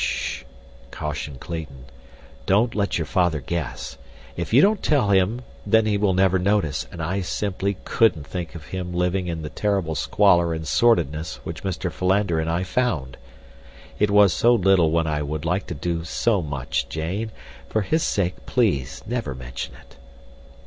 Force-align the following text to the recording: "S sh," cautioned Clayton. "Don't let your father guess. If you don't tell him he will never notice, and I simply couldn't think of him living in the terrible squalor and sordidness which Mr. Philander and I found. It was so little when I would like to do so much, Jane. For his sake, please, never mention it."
"S 0.03 0.07
sh," 0.07 0.43
cautioned 0.89 1.39
Clayton. 1.39 1.85
"Don't 2.47 2.73
let 2.73 2.97
your 2.97 3.05
father 3.05 3.39
guess. 3.39 3.99
If 4.35 4.51
you 4.51 4.59
don't 4.59 4.81
tell 4.81 5.09
him 5.11 5.41
he 5.71 5.95
will 5.99 6.15
never 6.15 6.39
notice, 6.39 6.87
and 6.91 7.03
I 7.03 7.21
simply 7.21 7.77
couldn't 7.85 8.25
think 8.25 8.55
of 8.55 8.65
him 8.69 8.95
living 8.95 9.27
in 9.27 9.43
the 9.43 9.49
terrible 9.51 9.93
squalor 9.93 10.55
and 10.55 10.67
sordidness 10.67 11.35
which 11.43 11.61
Mr. 11.63 11.91
Philander 11.91 12.39
and 12.39 12.49
I 12.49 12.63
found. 12.63 13.15
It 13.99 14.09
was 14.09 14.33
so 14.33 14.55
little 14.55 14.89
when 14.89 15.05
I 15.05 15.21
would 15.21 15.45
like 15.45 15.67
to 15.67 15.75
do 15.75 16.03
so 16.03 16.41
much, 16.41 16.89
Jane. 16.89 17.29
For 17.69 17.83
his 17.83 18.01
sake, 18.01 18.47
please, 18.47 19.03
never 19.05 19.35
mention 19.35 19.75
it." 19.75 19.97